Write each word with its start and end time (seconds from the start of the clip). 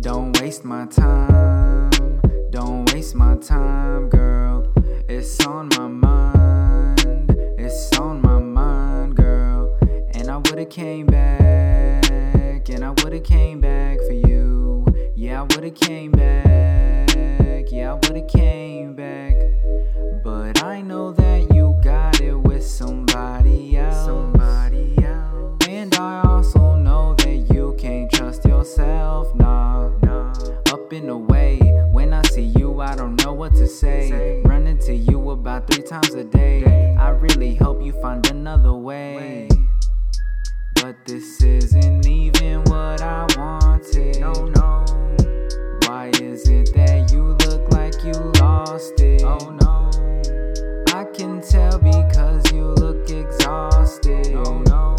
Don't 0.00 0.40
waste 0.40 0.64
my 0.64 0.86
time. 0.86 1.90
Don't 2.50 2.90
waste 2.92 3.16
my 3.16 3.36
time, 3.36 4.08
girl. 4.08 4.72
It's 5.08 5.44
on 5.44 5.68
my 5.76 5.88
mind. 5.88 7.34
It's 7.58 7.92
on 7.98 8.22
my 8.22 8.38
mind, 8.38 9.16
girl. 9.16 9.76
And 10.14 10.30
I 10.30 10.36
would've 10.36 10.70
came 10.70 11.06
back. 11.06 12.08
And 12.68 12.84
I 12.84 12.90
would've 12.90 13.24
came 13.24 13.60
back 13.60 13.98
for 14.06 14.12
you. 14.12 14.86
Yeah, 15.16 15.40
I 15.40 15.42
would've 15.42 15.74
came 15.74 16.12
back. 16.12 17.16
Yeah, 17.70 17.92
I 17.92 17.94
would've 17.94 18.28
came 18.28 18.94
back. 18.94 19.34
Say. 33.68 34.42
Running 34.44 34.78
to 34.78 34.94
you 34.94 35.30
about 35.30 35.70
three 35.70 35.82
times 35.82 36.14
a 36.14 36.24
day. 36.24 36.64
Day. 36.64 36.96
I 36.98 37.10
really 37.10 37.54
hope 37.54 37.82
you 37.82 37.92
find 38.00 38.26
another 38.30 38.72
way. 38.72 39.48
But 40.74 40.96
this 41.04 41.42
isn't 41.42 42.06
even 42.06 42.64
what 42.64 43.02
I 43.02 43.26
wanted. 43.36 44.20
No, 44.20 44.32
no. 44.32 44.84
Why 45.86 46.10
is 46.20 46.48
it 46.48 46.72
that 46.74 47.10
you 47.12 47.36
look 47.46 47.70
like 47.72 47.94
you 48.04 48.12
lost 48.40 49.00
it? 49.00 49.22
Oh 49.22 49.50
no. 49.50 49.90
I 50.94 51.04
can 51.04 51.42
tell 51.42 51.78
because 51.78 52.50
you 52.52 52.64
look 52.64 53.10
exhausted. 53.10 54.34
Oh 54.34 54.62
no. 54.66 54.96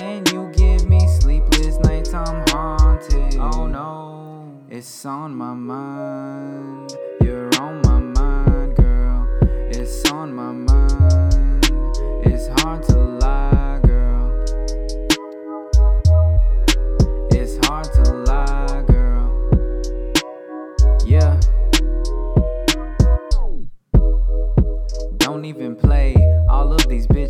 And 0.00 0.28
you 0.32 0.50
give 0.54 0.88
me 0.88 1.06
sleepless 1.20 1.78
nights, 1.80 2.12
I'm 2.14 2.44
haunted. 2.48 3.36
Oh 3.36 3.66
no. 3.66 4.58
It's 4.70 5.06
on 5.06 5.34
my 5.34 5.54
mind. 5.54 6.96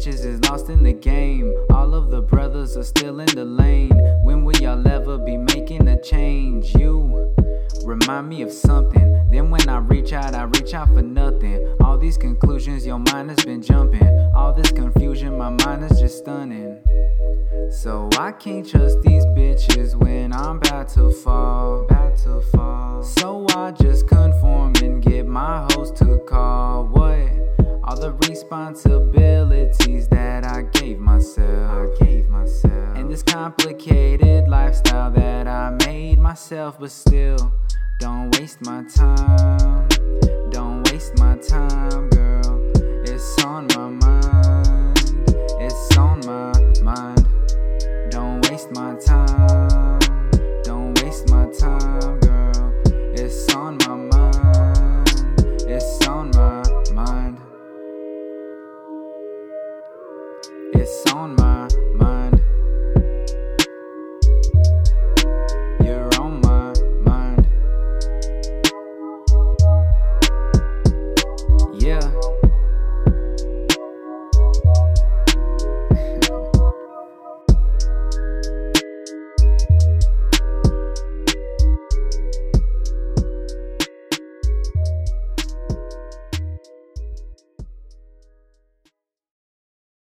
Bitches 0.01 0.25
is 0.25 0.41
lost 0.49 0.71
in 0.71 0.83
the 0.83 0.95
game. 0.95 1.53
All 1.69 1.95
of 1.95 2.09
the 2.11 2.23
brothers 2.23 2.75
are 2.75 2.85
still 2.85 3.21
in 3.21 3.27
the 3.35 3.45
lane. 3.45 3.91
When 4.23 4.45
will 4.45 4.57
y'all 4.57 4.89
ever 4.89 5.19
be 5.19 5.37
making 5.37 5.89
a 5.89 6.01
change? 6.01 6.75
You 6.75 7.35
remind 7.85 8.31
me 8.31 8.41
of 8.41 8.51
something. 8.51 9.29
Then 9.31 9.51
when 9.51 9.69
I 9.69 9.77
reach 9.77 10.15
out, 10.15 10.35
I 10.35 10.45
reach 10.45 10.73
out 10.73 10.89
for 10.89 11.03
nothing. 11.03 11.77
All 11.83 11.99
these 11.99 12.17
conclusions, 12.17 12.87
your 12.87 12.99
mind 12.99 13.29
has 13.29 13.45
been 13.45 13.61
jumping. 13.61 14.09
All 14.35 14.55
this 14.55 14.73
confusion, 14.73 15.37
my 15.37 15.51
mind 15.51 15.85
is 15.85 16.01
just 16.01 16.21
stunning. 16.21 16.81
So 17.71 18.09
I 18.19 18.33
can't 18.33 18.67
trust 18.67 19.03
these 19.03 19.27
bitches 19.27 19.95
when 19.95 20.33
I'm 20.33 20.57
about 20.57 20.89
to 20.95 21.13
fall. 21.13 21.83
About 21.83 22.17
to 22.19 22.41
fall. 22.53 23.03
So 23.03 23.47
I 23.51 23.73
just 23.73 24.09
conform 24.09 24.73
and 24.83 25.03
get 25.03 25.27
my 25.27 25.69
host 25.73 25.97
to 25.97 26.19
call. 26.27 26.87
What? 26.87 27.29
All 27.85 27.97
the 27.97 28.13
responsibilities 28.29 29.51
myself, 36.41 36.79
but 36.81 36.91
still, 36.91 37.53
don't 37.99 38.35
waste 38.39 38.63
my 38.63 38.83
time. 38.85 39.87
Don't 40.49 40.91
waste 40.91 41.19
my 41.19 41.37
time, 41.37 42.09
girl. 42.09 42.73
It's 43.05 43.45
on 43.45 43.67
my 43.77 43.91
mind. 43.91 44.99
It's 45.61 45.99
on 45.99 46.21
my 46.21 46.51
mind. 46.83 47.27
Don't 48.11 48.41
waste 48.49 48.71
my 48.73 48.97
time. 49.05 49.99
Don't 50.63 50.99
waste 51.03 51.29
my 51.29 51.47
time, 51.51 52.19
girl. 52.21 52.73
It's 53.13 53.55
on 53.55 53.77
my 53.77 53.97
mind. 53.97 55.09
It's 55.69 56.09
on 56.09 56.31
my 56.31 56.63
mind. 56.95 57.39
It's 60.73 61.13
on 61.13 61.37
my 61.37 61.69
mind. 61.95 62.20